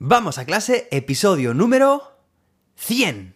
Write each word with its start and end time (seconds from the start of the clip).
Vamos 0.00 0.38
a 0.38 0.44
clase, 0.44 0.86
episodio 0.92 1.54
número 1.54 2.20
100. 2.76 3.34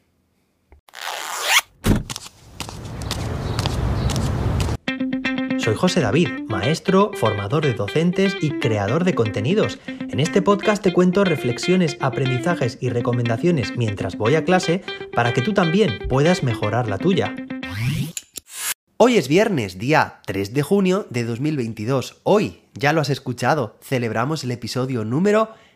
Soy 5.58 5.75
José 5.75 6.00
David, 6.00 6.28
maestro, 6.46 7.10
formador 7.14 7.64
de 7.64 7.75
docentes 7.75 8.36
y 8.40 8.61
creador 8.61 9.02
de 9.02 9.16
contenidos. 9.16 9.80
En 9.88 10.20
este 10.20 10.40
podcast 10.40 10.84
te 10.84 10.93
cuento 10.93 11.25
reflexiones, 11.25 11.96
aprendizajes 11.98 12.79
y 12.80 12.90
recomendaciones 12.90 13.76
mientras 13.76 14.16
voy 14.16 14.36
a 14.36 14.44
clase 14.44 14.84
para 15.16 15.32
que 15.32 15.42
tú 15.42 15.54
también 15.54 16.06
puedas 16.08 16.44
mejorar 16.44 16.88
la 16.88 16.98
tuya. 16.98 17.34
Hoy 18.98 19.16
es 19.16 19.26
viernes, 19.26 19.80
día 19.80 20.20
3 20.26 20.54
de 20.54 20.62
junio 20.62 21.08
de 21.10 21.24
2022. 21.24 22.20
Hoy, 22.22 22.60
ya 22.74 22.92
lo 22.92 23.00
has 23.00 23.10
escuchado, 23.10 23.76
celebramos 23.82 24.44
el 24.44 24.52
episodio 24.52 25.04
número 25.04 25.48
100. 25.48 25.71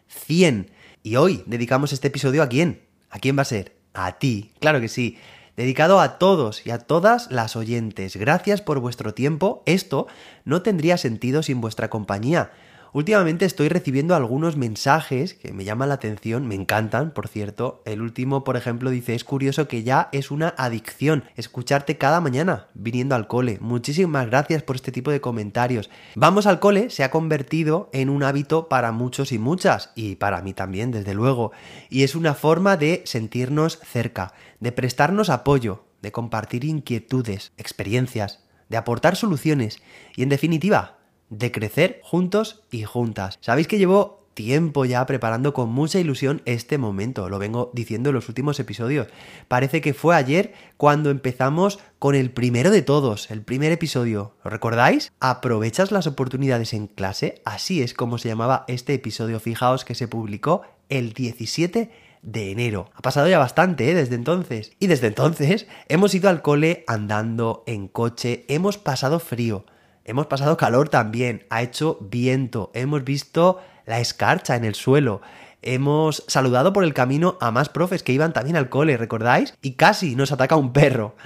Y 1.02 1.16
hoy 1.16 1.42
dedicamos 1.46 1.92
este 1.92 2.08
episodio 2.08 2.42
a 2.42 2.48
quién? 2.48 2.82
¿A 3.10 3.18
quién 3.18 3.36
va 3.38 3.42
a 3.42 3.46
ser? 3.46 3.76
A 3.94 4.18
ti, 4.18 4.50
claro 4.60 4.80
que 4.80 4.88
sí 4.88 5.16
dedicado 5.56 6.00
a 6.00 6.18
todos 6.18 6.66
y 6.66 6.70
a 6.70 6.78
todas 6.78 7.30
las 7.30 7.56
oyentes. 7.56 8.16
Gracias 8.16 8.60
por 8.60 8.78
vuestro 8.78 9.14
tiempo. 9.14 9.62
Esto 9.66 10.06
no 10.44 10.62
tendría 10.62 10.98
sentido 10.98 11.42
sin 11.42 11.60
vuestra 11.60 11.90
compañía. 11.90 12.52
Últimamente 12.96 13.44
estoy 13.44 13.68
recibiendo 13.68 14.14
algunos 14.14 14.56
mensajes 14.56 15.34
que 15.34 15.52
me 15.52 15.64
llaman 15.64 15.90
la 15.90 15.96
atención, 15.96 16.48
me 16.48 16.54
encantan, 16.54 17.10
por 17.10 17.28
cierto. 17.28 17.82
El 17.84 18.00
último, 18.00 18.42
por 18.42 18.56
ejemplo, 18.56 18.88
dice, 18.88 19.14
es 19.14 19.22
curioso 19.22 19.68
que 19.68 19.82
ya 19.82 20.08
es 20.12 20.30
una 20.30 20.54
adicción 20.56 21.24
escucharte 21.36 21.98
cada 21.98 22.22
mañana 22.22 22.68
viniendo 22.72 23.14
al 23.14 23.26
cole. 23.26 23.58
Muchísimas 23.60 24.28
gracias 24.28 24.62
por 24.62 24.76
este 24.76 24.92
tipo 24.92 25.10
de 25.10 25.20
comentarios. 25.20 25.90
Vamos 26.14 26.46
al 26.46 26.58
cole 26.58 26.88
se 26.88 27.04
ha 27.04 27.10
convertido 27.10 27.90
en 27.92 28.08
un 28.08 28.22
hábito 28.22 28.66
para 28.70 28.92
muchos 28.92 29.30
y 29.30 29.38
muchas, 29.38 29.92
y 29.94 30.14
para 30.14 30.40
mí 30.40 30.54
también, 30.54 30.90
desde 30.90 31.12
luego. 31.12 31.52
Y 31.90 32.02
es 32.02 32.14
una 32.14 32.32
forma 32.32 32.78
de 32.78 33.02
sentirnos 33.04 33.78
cerca, 33.80 34.32
de 34.58 34.72
prestarnos 34.72 35.28
apoyo, 35.28 35.84
de 36.00 36.12
compartir 36.12 36.64
inquietudes, 36.64 37.52
experiencias, 37.58 38.42
de 38.70 38.78
aportar 38.78 39.16
soluciones 39.16 39.82
y, 40.16 40.22
en 40.22 40.30
definitiva, 40.30 40.95
de 41.30 41.52
crecer 41.52 42.00
juntos 42.02 42.62
y 42.70 42.84
juntas. 42.84 43.38
Sabéis 43.40 43.68
que 43.68 43.78
llevo 43.78 44.26
tiempo 44.36 44.84
ya 44.84 45.04
preparando 45.06 45.54
con 45.54 45.70
mucha 45.70 45.98
ilusión 45.98 46.42
este 46.44 46.76
momento, 46.76 47.30
lo 47.30 47.38
vengo 47.38 47.70
diciendo 47.72 48.10
en 48.10 48.14
los 48.14 48.28
últimos 48.28 48.60
episodios. 48.60 49.08
Parece 49.48 49.80
que 49.80 49.94
fue 49.94 50.14
ayer 50.14 50.52
cuando 50.76 51.10
empezamos 51.10 51.80
con 51.98 52.14
el 52.14 52.30
primero 52.30 52.70
de 52.70 52.82
todos, 52.82 53.30
el 53.30 53.40
primer 53.40 53.72
episodio. 53.72 54.34
¿Lo 54.44 54.50
recordáis? 54.50 55.10
¿Aprovechas 55.20 55.90
las 55.90 56.06
oportunidades 56.06 56.74
en 56.74 56.86
clase? 56.86 57.40
Así 57.46 57.80
es 57.80 57.94
como 57.94 58.18
se 58.18 58.28
llamaba 58.28 58.66
este 58.68 58.92
episodio. 58.92 59.40
Fijaos 59.40 59.86
que 59.86 59.94
se 59.94 60.06
publicó 60.06 60.62
el 60.90 61.14
17 61.14 61.90
de 62.20 62.50
enero. 62.50 62.90
Ha 62.94 63.00
pasado 63.00 63.28
ya 63.28 63.38
bastante 63.38 63.90
¿eh? 63.90 63.94
desde 63.94 64.16
entonces. 64.16 64.72
Y 64.78 64.88
desde 64.88 65.06
entonces 65.06 65.66
hemos 65.88 66.14
ido 66.14 66.28
al 66.28 66.42
cole 66.42 66.84
andando 66.86 67.64
en 67.66 67.88
coche, 67.88 68.44
hemos 68.48 68.76
pasado 68.76 69.18
frío 69.18 69.64
hemos 70.06 70.26
pasado 70.26 70.56
calor 70.56 70.88
también, 70.88 71.44
ha 71.50 71.62
hecho 71.62 71.98
viento, 72.00 72.70
hemos 72.74 73.04
visto 73.04 73.60
la 73.84 74.00
escarcha 74.00 74.56
en 74.56 74.64
el 74.64 74.74
suelo, 74.74 75.20
hemos 75.62 76.24
saludado 76.28 76.72
por 76.72 76.84
el 76.84 76.94
camino 76.94 77.36
a 77.40 77.50
más 77.50 77.68
profes 77.68 78.02
que 78.02 78.12
iban 78.12 78.32
también 78.32 78.56
al 78.56 78.68
cole, 78.68 78.96
¿recordáis? 78.96 79.54
Y 79.60 79.72
casi 79.72 80.14
nos 80.14 80.32
ataca 80.32 80.56
un 80.56 80.72
perro. 80.72 81.16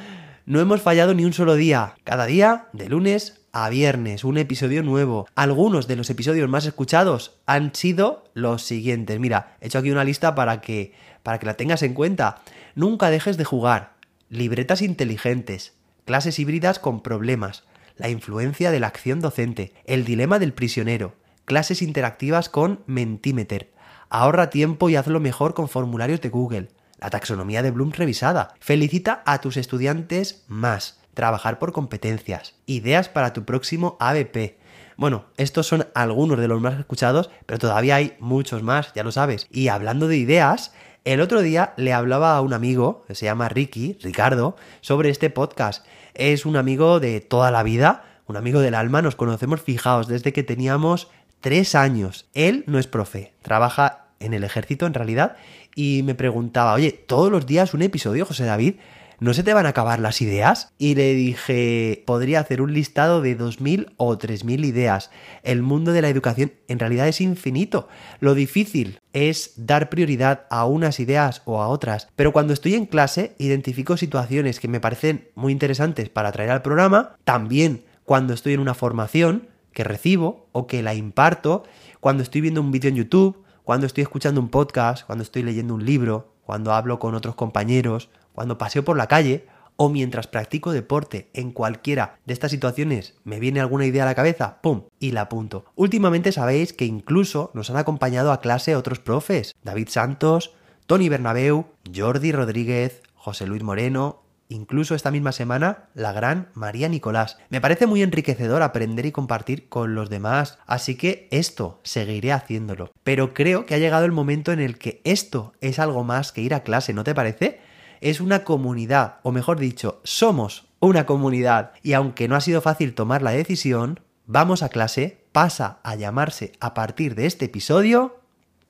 No 0.46 0.60
hemos 0.60 0.80
fallado 0.80 1.14
ni 1.14 1.24
un 1.24 1.34
solo 1.34 1.54
día, 1.54 1.94
cada 2.04 2.24
día, 2.24 2.68
de 2.72 2.88
lunes 2.88 3.42
a 3.52 3.68
viernes, 3.68 4.24
un 4.24 4.38
episodio 4.38 4.82
nuevo. 4.82 5.28
Algunos 5.34 5.86
de 5.86 5.96
los 5.96 6.08
episodios 6.08 6.48
más 6.48 6.64
escuchados 6.64 7.36
han 7.46 7.74
sido 7.74 8.24
los 8.32 8.62
siguientes. 8.62 9.20
Mira, 9.20 9.56
he 9.60 9.66
hecho 9.66 9.78
aquí 9.78 9.90
una 9.90 10.04
lista 10.04 10.34
para 10.34 10.60
que, 10.60 10.94
para 11.22 11.38
que 11.38 11.46
la 11.46 11.54
tengas 11.54 11.82
en 11.82 11.94
cuenta. 11.94 12.40
Nunca 12.74 13.10
dejes 13.10 13.36
de 13.36 13.44
jugar. 13.44 13.92
Libretas 14.30 14.80
inteligentes. 14.80 15.74
Clases 16.06 16.38
híbridas 16.38 16.78
con 16.78 17.02
problemas 17.02 17.64
la 18.00 18.08
influencia 18.08 18.70
de 18.70 18.80
la 18.80 18.86
acción 18.86 19.20
docente, 19.20 19.74
el 19.84 20.06
dilema 20.06 20.38
del 20.38 20.54
prisionero, 20.54 21.14
clases 21.44 21.82
interactivas 21.82 22.48
con 22.48 22.82
Mentimeter, 22.86 23.70
ahorra 24.08 24.48
tiempo 24.48 24.88
y 24.88 24.96
hazlo 24.96 25.20
mejor 25.20 25.52
con 25.52 25.68
formularios 25.68 26.22
de 26.22 26.30
Google, 26.30 26.68
la 26.98 27.10
taxonomía 27.10 27.62
de 27.62 27.70
Bloom 27.70 27.92
revisada, 27.92 28.54
felicita 28.58 29.22
a 29.26 29.42
tus 29.42 29.58
estudiantes 29.58 30.44
más, 30.48 30.98
trabajar 31.12 31.58
por 31.58 31.72
competencias, 31.72 32.54
ideas 32.64 33.10
para 33.10 33.34
tu 33.34 33.44
próximo 33.44 33.98
ABP. 34.00 34.56
Bueno, 34.96 35.26
estos 35.36 35.66
son 35.66 35.86
algunos 35.94 36.38
de 36.38 36.48
los 36.48 36.60
más 36.62 36.78
escuchados, 36.78 37.28
pero 37.44 37.58
todavía 37.58 37.96
hay 37.96 38.16
muchos 38.18 38.62
más, 38.62 38.94
ya 38.94 39.04
lo 39.04 39.12
sabes. 39.12 39.46
Y 39.50 39.68
hablando 39.68 40.08
de 40.08 40.16
ideas, 40.16 40.72
el 41.04 41.20
otro 41.20 41.40
día 41.40 41.72
le 41.76 41.92
hablaba 41.92 42.36
a 42.36 42.40
un 42.42 42.52
amigo, 42.52 43.04
que 43.08 43.14
se 43.14 43.24
llama 43.24 43.48
Ricky, 43.48 43.96
Ricardo, 44.02 44.56
sobre 44.80 45.08
este 45.10 45.30
podcast. 45.30 45.86
Es 46.14 46.44
un 46.44 46.56
amigo 46.56 47.00
de 47.00 47.20
toda 47.20 47.50
la 47.50 47.62
vida, 47.62 48.04
un 48.26 48.36
amigo 48.36 48.60
del 48.60 48.74
alma, 48.74 49.00
nos 49.00 49.16
conocemos 49.16 49.62
fijaos 49.62 50.08
desde 50.08 50.32
que 50.32 50.42
teníamos 50.42 51.08
tres 51.40 51.74
años. 51.74 52.28
Él 52.34 52.64
no 52.66 52.78
es 52.78 52.86
profe, 52.86 53.32
trabaja 53.42 54.08
en 54.20 54.34
el 54.34 54.44
ejército 54.44 54.86
en 54.86 54.94
realidad, 54.94 55.36
y 55.74 56.02
me 56.04 56.14
preguntaba, 56.14 56.74
oye, 56.74 56.92
todos 56.92 57.32
los 57.32 57.46
días 57.46 57.72
un 57.72 57.82
episodio, 57.82 58.26
José 58.26 58.44
David, 58.44 58.74
¿no 59.20 59.32
se 59.32 59.42
te 59.42 59.54
van 59.54 59.66
a 59.66 59.70
acabar 59.70 60.00
las 60.00 60.20
ideas? 60.20 60.72
Y 60.78 60.94
le 60.94 61.14
dije, 61.14 62.02
podría 62.06 62.40
hacer 62.40 62.60
un 62.60 62.74
listado 62.74 63.22
de 63.22 63.38
2.000 63.38 63.94
o 63.96 64.18
3.000 64.18 64.66
ideas. 64.66 65.10
El 65.42 65.62
mundo 65.62 65.92
de 65.92 66.02
la 66.02 66.08
educación 66.08 66.52
en 66.68 66.78
realidad 66.78 67.08
es 67.08 67.20
infinito. 67.20 67.88
Lo 68.20 68.34
difícil 68.34 68.99
es 69.12 69.52
dar 69.56 69.90
prioridad 69.90 70.46
a 70.50 70.64
unas 70.66 71.00
ideas 71.00 71.42
o 71.44 71.60
a 71.60 71.68
otras. 71.68 72.08
Pero 72.16 72.32
cuando 72.32 72.52
estoy 72.52 72.74
en 72.74 72.86
clase, 72.86 73.34
identifico 73.38 73.96
situaciones 73.96 74.60
que 74.60 74.68
me 74.68 74.80
parecen 74.80 75.28
muy 75.34 75.52
interesantes 75.52 76.08
para 76.08 76.32
traer 76.32 76.50
al 76.50 76.62
programa. 76.62 77.16
También 77.24 77.84
cuando 78.04 78.34
estoy 78.34 78.54
en 78.54 78.60
una 78.60 78.74
formación 78.74 79.48
que 79.72 79.84
recibo 79.84 80.48
o 80.52 80.66
que 80.66 80.82
la 80.82 80.94
imparto, 80.94 81.64
cuando 82.00 82.22
estoy 82.22 82.40
viendo 82.40 82.60
un 82.60 82.72
vídeo 82.72 82.90
en 82.90 82.96
YouTube, 82.96 83.44
cuando 83.64 83.86
estoy 83.86 84.02
escuchando 84.02 84.40
un 84.40 84.48
podcast, 84.48 85.06
cuando 85.06 85.22
estoy 85.22 85.42
leyendo 85.42 85.74
un 85.74 85.84
libro, 85.84 86.32
cuando 86.44 86.72
hablo 86.72 86.98
con 86.98 87.14
otros 87.14 87.36
compañeros, 87.36 88.08
cuando 88.32 88.58
paseo 88.58 88.84
por 88.84 88.96
la 88.96 89.06
calle 89.06 89.46
o 89.82 89.88
mientras 89.88 90.26
practico 90.26 90.72
deporte. 90.72 91.30
En 91.32 91.52
cualquiera 91.52 92.18
de 92.26 92.34
estas 92.34 92.50
situaciones 92.50 93.14
me 93.24 93.40
viene 93.40 93.60
alguna 93.60 93.86
idea 93.86 94.02
a 94.02 94.06
la 94.06 94.14
cabeza, 94.14 94.60
¡pum! 94.60 94.82
y 94.98 95.12
la 95.12 95.22
apunto. 95.22 95.64
Últimamente 95.74 96.32
sabéis 96.32 96.74
que 96.74 96.84
incluso 96.84 97.50
nos 97.54 97.70
han 97.70 97.78
acompañado 97.78 98.30
a 98.30 98.42
clase 98.42 98.76
otros 98.76 98.98
profes. 98.98 99.54
David 99.64 99.88
Santos, 99.88 100.52
Tony 100.84 101.08
Bernabeu, 101.08 101.64
Jordi 101.96 102.30
Rodríguez, 102.30 103.00
José 103.14 103.46
Luis 103.46 103.62
Moreno, 103.62 104.20
incluso 104.50 104.94
esta 104.94 105.10
misma 105.10 105.32
semana 105.32 105.88
la 105.94 106.12
gran 106.12 106.50
María 106.52 106.90
Nicolás. 106.90 107.38
Me 107.48 107.62
parece 107.62 107.86
muy 107.86 108.02
enriquecedor 108.02 108.60
aprender 108.60 109.06
y 109.06 109.12
compartir 109.12 109.70
con 109.70 109.94
los 109.94 110.10
demás, 110.10 110.58
así 110.66 110.96
que 110.96 111.26
esto 111.30 111.80
seguiré 111.84 112.32
haciéndolo. 112.32 112.90
Pero 113.02 113.32
creo 113.32 113.64
que 113.64 113.76
ha 113.76 113.78
llegado 113.78 114.04
el 114.04 114.12
momento 114.12 114.52
en 114.52 114.60
el 114.60 114.76
que 114.76 115.00
esto 115.04 115.54
es 115.62 115.78
algo 115.78 116.04
más 116.04 116.32
que 116.32 116.42
ir 116.42 116.52
a 116.52 116.64
clase, 116.64 116.92
¿no 116.92 117.02
te 117.02 117.14
parece? 117.14 117.59
Es 118.00 118.20
una 118.20 118.44
comunidad, 118.44 119.16
o 119.22 119.32
mejor 119.32 119.58
dicho, 119.58 120.00
somos 120.04 120.66
una 120.80 121.06
comunidad. 121.06 121.72
Y 121.82 121.92
aunque 121.92 122.28
no 122.28 122.36
ha 122.36 122.40
sido 122.40 122.60
fácil 122.60 122.94
tomar 122.94 123.22
la 123.22 123.32
decisión, 123.32 124.00
vamos 124.26 124.62
a 124.62 124.68
clase, 124.68 125.24
pasa 125.32 125.80
a 125.82 125.94
llamarse 125.94 126.52
a 126.60 126.74
partir 126.74 127.14
de 127.14 127.26
este 127.26 127.46
episodio 127.46 128.20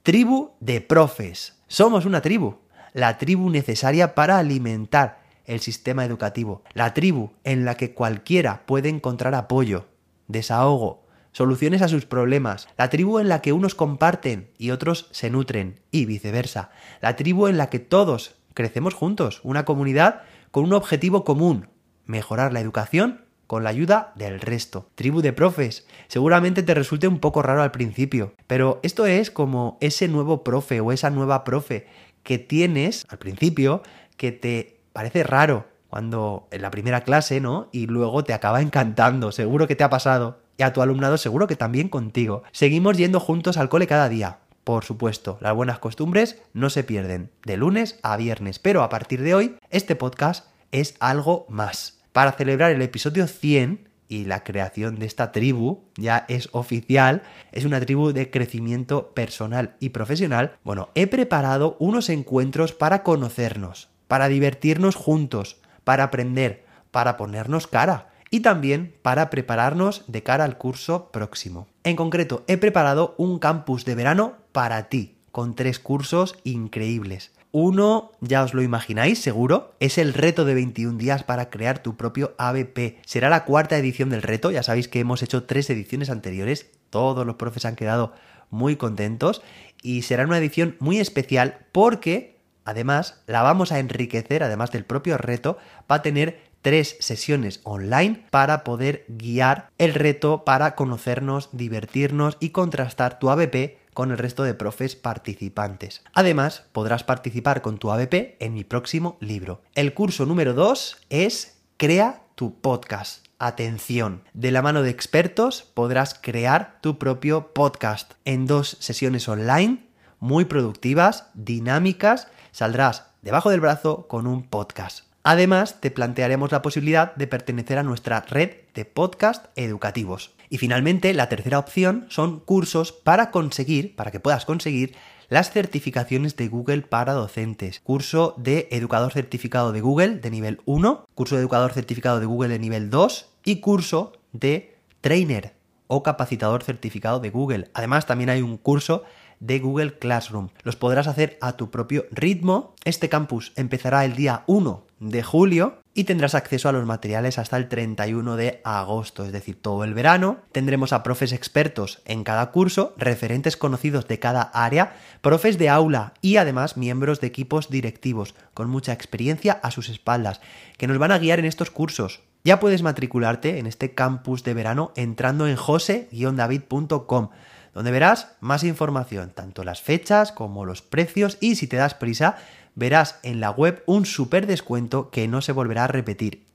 Tribu 0.02 0.52
de 0.60 0.80
Profes. 0.80 1.58
Somos 1.69 2.06
una 2.06 2.20
tribu, 2.20 2.56
la 2.92 3.19
tribu 3.19 3.50
necesaria 3.50 4.14
para 4.14 4.38
alimentar 4.38 5.20
el 5.44 5.60
sistema 5.60 6.04
educativo, 6.04 6.62
la 6.74 6.94
tribu 6.94 7.32
en 7.44 7.64
la 7.64 7.76
que 7.76 7.92
cualquiera 7.92 8.66
puede 8.66 8.88
encontrar 8.88 9.34
apoyo, 9.34 9.86
desahogo, 10.28 11.04
soluciones 11.32 11.82
a 11.82 11.88
sus 11.88 12.06
problemas, 12.06 12.69
la 12.76 12.88
tribu 12.90 13.19
en 13.19 13.28
la 13.28 13.40
que 13.40 13.52
unos 13.52 13.74
comparten 13.74 14.50
y 14.58 14.70
otros 14.70 15.08
se 15.10 15.30
nutren, 15.30 15.80
y 15.90 16.06
viceversa, 16.06 16.70
la 17.00 17.16
tribu 17.16 17.46
en 17.46 17.58
la 17.58 17.69
que 17.69 17.78
todos 17.78 18.37
crecemos 18.55 18.94
juntos, 18.94 19.41
una 19.44 19.64
comunidad 19.64 20.23
con 20.50 20.64
un 20.64 20.73
objetivo 20.73 21.25
común, 21.25 21.69
mejorar 22.06 22.52
la 22.52 22.61
educación 22.61 23.25
con 23.47 23.64
la 23.64 23.70
ayuda 23.70 24.12
del 24.14 24.41
resto. 24.41 24.88
Tribu 24.94 25.23
de 25.23 25.32
profes. 25.32 25.85
Seguramente 26.06 26.62
te 26.62 26.73
resulte 26.73 27.08
un 27.08 27.19
poco 27.19 27.43
raro 27.43 27.62
al 27.62 27.73
principio, 27.73 28.35
pero 28.47 28.79
esto 28.85 29.06
es 29.06 29.32
como 29.32 29.76
ese 29.81 30.06
nuevo 30.06 30.44
profe 30.44 30.81
o 30.81 30.93
esa 30.93 31.11
nueva 31.11 31.43
profe 31.43 31.88
que 32.23 32.38
tienes 32.38 33.06
al 33.08 33.19
principio 33.19 33.82
que 34.17 34.31
te 34.31 34.81
parece 34.93 35.25
raro 35.25 35.67
cuando 35.88 36.46
en 36.53 36.62
la 36.62 36.70
primera 36.70 37.00
clase, 37.00 37.41
¿no? 37.41 37.69
Y 37.73 37.87
luego 37.87 38.23
te 38.23 38.32
acaba 38.32 38.62
encantando, 38.62 39.32
seguro 39.32 39.67
que 39.67 39.75
te 39.75 39.82
ha 39.82 39.91
pasado. 39.91 40.38
Y 40.56 40.62
a 40.62 40.73
tu 40.73 40.82
alumnado 40.82 41.19
seguro 41.19 41.46
que 41.46 41.56
también 41.56 41.88
contigo. 41.88 42.44
Seguimos 42.53 42.96
yendo 42.96 43.19
juntos 43.19 43.56
al 43.56 43.69
cole 43.69 43.88
cada 43.88 44.08
día. 44.08 44.38
Por 44.64 44.84
supuesto, 44.84 45.38
las 45.40 45.54
buenas 45.54 45.78
costumbres 45.78 46.40
no 46.52 46.70
se 46.70 46.84
pierden 46.84 47.30
de 47.44 47.56
lunes 47.56 47.98
a 48.02 48.16
viernes, 48.16 48.58
pero 48.58 48.82
a 48.82 48.88
partir 48.88 49.22
de 49.22 49.34
hoy 49.34 49.56
este 49.70 49.96
podcast 49.96 50.46
es 50.70 50.94
algo 51.00 51.46
más. 51.48 51.98
Para 52.12 52.32
celebrar 52.32 52.72
el 52.72 52.82
episodio 52.82 53.26
100 53.26 53.88
y 54.08 54.24
la 54.24 54.42
creación 54.42 54.98
de 54.98 55.06
esta 55.06 55.32
tribu 55.32 55.84
ya 55.96 56.26
es 56.28 56.48
oficial, 56.52 57.22
es 57.52 57.64
una 57.64 57.80
tribu 57.80 58.12
de 58.12 58.30
crecimiento 58.30 59.12
personal 59.14 59.76
y 59.78 59.90
profesional, 59.90 60.56
bueno, 60.64 60.90
he 60.94 61.06
preparado 61.06 61.76
unos 61.78 62.08
encuentros 62.10 62.72
para 62.72 63.02
conocernos, 63.02 63.88
para 64.08 64.28
divertirnos 64.28 64.96
juntos, 64.96 65.58
para 65.84 66.04
aprender, 66.04 66.64
para 66.90 67.16
ponernos 67.16 67.66
cara 67.66 68.10
y 68.30 68.40
también 68.40 68.94
para 69.02 69.30
prepararnos 69.30 70.04
de 70.06 70.22
cara 70.22 70.44
al 70.44 70.58
curso 70.58 71.10
próximo. 71.12 71.68
En 71.84 71.96
concreto, 71.96 72.44
he 72.46 72.56
preparado 72.56 73.14
un 73.16 73.38
campus 73.38 73.84
de 73.84 73.94
verano 73.94 74.39
para 74.52 74.88
ti, 74.88 75.17
con 75.32 75.55
tres 75.55 75.79
cursos 75.79 76.37
increíbles. 76.44 77.32
Uno, 77.52 78.12
ya 78.20 78.44
os 78.44 78.55
lo 78.55 78.62
imagináis, 78.62 79.20
seguro, 79.20 79.75
es 79.81 79.99
el 79.99 80.14
reto 80.14 80.44
de 80.44 80.55
21 80.55 80.99
días 80.99 81.25
para 81.25 81.50
crear 81.50 81.82
tu 81.82 81.97
propio 81.97 82.32
ABP. 82.38 83.00
Será 83.05 83.29
la 83.29 83.44
cuarta 83.44 83.76
edición 83.76 84.08
del 84.08 84.23
reto, 84.23 84.52
ya 84.52 84.62
sabéis 84.62 84.87
que 84.87 85.00
hemos 85.00 85.23
hecho 85.25 85.43
tres 85.44 85.69
ediciones 85.69 86.11
anteriores, 86.11 86.70
todos 86.91 87.26
los 87.26 87.37
profes 87.37 87.64
han 87.64 87.75
quedado 87.75 88.12
muy 88.50 88.76
contentos 88.76 89.43
y 89.82 90.02
será 90.02 90.25
una 90.25 90.38
edición 90.38 90.76
muy 90.79 90.99
especial 90.99 91.67
porque 91.73 92.38
además 92.64 93.20
la 93.26 93.43
vamos 93.43 93.73
a 93.73 93.81
enriquecer, 93.81 94.44
además 94.44 94.70
del 94.70 94.85
propio 94.85 95.19
reto, 95.19 95.58
va 95.91 95.96
a 95.96 96.03
tener 96.03 96.50
tres 96.62 96.96
sesiones 97.00 97.61
online 97.64 98.26
para 98.31 98.62
poder 98.62 99.05
guiar 99.08 99.70
el 99.79 99.94
reto, 99.94 100.44
para 100.44 100.76
conocernos, 100.76 101.49
divertirnos 101.53 102.37
y 102.38 102.50
contrastar 102.50 103.19
tu 103.19 103.31
ABP 103.31 103.80
con 103.94 104.10
el 104.10 104.19
resto 104.19 104.42
de 104.42 104.54
profes 104.54 104.96
participantes. 104.96 106.02
Además, 106.12 106.64
podrás 106.72 107.04
participar 107.04 107.62
con 107.62 107.78
tu 107.78 107.90
ABP 107.90 108.37
en 108.40 108.54
mi 108.54 108.64
próximo 108.64 109.16
libro. 109.20 109.62
El 109.75 109.94
curso 109.94 110.26
número 110.26 110.54
2 110.54 110.98
es 111.10 111.58
Crea 111.76 112.22
tu 112.34 112.60
podcast. 112.60 113.26
Atención, 113.38 114.25
de 114.34 114.50
la 114.50 114.62
mano 114.62 114.82
de 114.82 114.90
expertos 114.90 115.62
podrás 115.62 116.14
crear 116.14 116.78
tu 116.82 116.98
propio 116.98 117.54
podcast 117.54 118.12
en 118.25 118.46
dos 118.46 118.76
sesiones 118.81 119.28
online 119.28 119.90
muy 120.20 120.44
productivas, 120.44 121.31
dinámicas, 121.34 122.28
saldrás 122.52 123.06
debajo 123.22 123.50
del 123.50 123.60
brazo 123.60 124.06
con 124.06 124.26
un 124.26 124.44
podcast. 124.44 125.09
Además, 125.22 125.81
te 125.81 125.90
plantearemos 125.90 126.50
la 126.50 126.62
posibilidad 126.62 127.14
de 127.14 127.26
pertenecer 127.26 127.78
a 127.78 127.82
nuestra 127.82 128.20
red 128.22 128.52
de 128.75 128.87
podcast 128.87 129.46
educativos. 129.55 130.32
Y 130.49 130.58
finalmente, 130.58 131.12
la 131.12 131.28
tercera 131.28 131.58
opción 131.58 132.06
son 132.08 132.40
cursos 132.40 132.93
para 132.93 133.31
conseguir, 133.31 133.94
para 133.96 134.11
que 134.11 134.20
puedas 134.20 134.46
conseguir 134.46 134.94
las 135.28 135.52
certificaciones 135.52 136.37
de 136.37 136.49
Google 136.49 136.82
para 136.82 137.12
docentes. 137.12 137.81
Curso 137.81 138.34
de 138.38 138.69
educador 138.72 139.12
certificado 139.12 139.72
de 139.72 139.81
Google 139.81 140.17
de 140.17 140.31
nivel 140.31 140.61
1, 140.64 141.06
curso 141.14 141.37
de 141.37 141.43
educador 141.43 141.72
certificado 141.72 142.19
de 142.19 142.26
Google 142.26 142.49
de 142.49 142.58
nivel 142.58 142.90
2 142.90 143.28
y 143.44 143.61
curso 143.61 144.12
de 144.32 144.75
trainer 145.02 145.55
o 145.87 146.02
capacitador 146.02 146.64
certificado 146.64 147.20
de 147.20 147.31
Google. 147.31 147.70
Además, 147.75 148.06
también 148.06 148.31
hay 148.31 148.43
un 148.43 148.56
curso 148.56 149.05
de 149.40 149.58
Google 149.58 149.98
Classroom. 149.98 150.50
Los 150.62 150.76
podrás 150.76 151.06
hacer 151.08 151.38
a 151.40 151.56
tu 151.56 151.70
propio 151.70 152.06
ritmo. 152.12 152.75
Este 152.84 153.08
campus 153.08 153.52
empezará 153.56 154.04
el 154.04 154.14
día 154.14 154.44
1 154.46 154.87
de 155.00 155.22
julio 155.22 155.81
y 155.94 156.04
tendrás 156.04 156.34
acceso 156.34 156.69
a 156.69 156.72
los 156.72 156.87
materiales 156.87 157.38
hasta 157.38 157.56
el 157.56 157.69
31 157.69 158.37
de 158.37 158.60
agosto, 158.64 159.25
es 159.25 159.32
decir, 159.32 159.60
todo 159.60 159.82
el 159.82 159.94
verano. 159.94 160.38
Tendremos 160.52 160.92
a 160.92 161.02
profes 161.02 161.32
expertos 161.32 162.02
en 162.04 162.22
cada 162.22 162.50
curso, 162.50 162.94
referentes 162.96 163.56
conocidos 163.56 164.06
de 164.06 164.19
cada 164.19 164.42
área, 164.42 164.94
profes 165.22 165.58
de 165.58 165.69
aula 165.69 166.12
y 166.20 166.36
además 166.36 166.76
miembros 166.76 167.20
de 167.20 167.26
equipos 167.26 167.70
directivos 167.70 168.34
con 168.54 168.69
mucha 168.69 168.93
experiencia 168.93 169.58
a 169.62 169.70
sus 169.70 169.88
espaldas, 169.88 170.40
que 170.76 170.86
nos 170.86 170.98
van 170.98 171.12
a 171.12 171.19
guiar 171.19 171.38
en 171.38 171.46
estos 171.46 171.70
cursos. 171.70 172.20
Ya 172.44 172.60
puedes 172.60 172.82
matricularte 172.82 173.58
en 173.58 173.66
este 173.66 173.94
campus 173.94 174.44
de 174.44 174.54
verano 174.54 174.93
entrando 174.96 175.46
en 175.46 175.56
jose-david.com 175.56 177.31
donde 177.75 177.90
verás 177.90 178.37
más 178.40 178.64
información, 178.64 179.32
tanto 179.34 179.64
las 179.64 179.81
fechas 179.81 180.32
como 180.32 180.64
los 180.64 180.82
precios 180.82 181.38
y 181.40 181.56
si 181.56 181.67
te 181.67 181.76
das 181.76 181.94
prisa, 181.94 182.37
verás 182.75 183.19
en 183.22 183.40
la 183.40 183.50
web 183.50 183.82
un 183.87 184.06
super 184.06 184.46
descuento 184.46 185.11
que 185.11 185.28
no 185.28 185.40
se 185.40 185.52
volverá 185.52 185.84
a 185.84 185.88
repetir. 185.88 186.46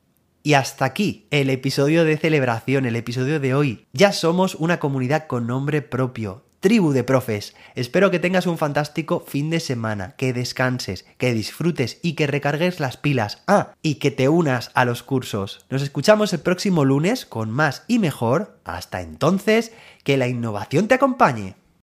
Y 0.44 0.54
hasta 0.54 0.86
aquí 0.86 1.28
el 1.32 1.50
episodio 1.50 2.06
de 2.06 2.18
celebración, 2.18 2.86
el 2.86 2.96
episodio 2.96 3.40
de 3.40 3.56
hoy. 3.56 3.88
Ya 3.94 4.12
somos 4.12 4.54
una 4.54 4.78
comunidad 4.78 5.26
con 5.26 5.48
nombre 5.48 5.82
propio, 5.82 6.45
tribu 6.66 6.94
de 6.94 7.04
profes. 7.04 7.54
Espero 7.76 8.10
que 8.10 8.18
tengas 8.18 8.48
un 8.48 8.58
fantástico 8.58 9.24
fin 9.28 9.52
de 9.52 9.60
semana, 9.60 10.16
que 10.18 10.34
descanses, 10.34 11.06
que 11.20 11.32
disfrutes 11.32 12.00
y 12.02 12.14
que 12.14 12.26
recargues 12.26 12.80
las 12.80 12.98
pilas. 12.98 13.44
Ah, 13.46 13.74
y 13.84 13.96
que 13.96 14.10
te 14.10 14.30
unas 14.30 14.72
a 14.74 14.84
los 14.84 15.04
cursos. 15.04 15.64
Nos 15.70 15.84
escuchamos 15.84 16.34
el 16.34 16.40
próximo 16.40 16.84
lunes 16.84 17.28
con 17.28 17.52
más 17.52 17.84
y 17.88 18.00
mejor. 18.00 18.58
Hasta 18.66 19.02
entonces, 19.02 19.74
que 20.04 20.18
la 20.18 20.28
innovación 20.28 20.88
te 20.88 20.96
acompañe. 20.96 21.56